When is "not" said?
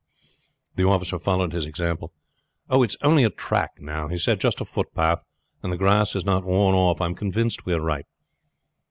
6.25-6.43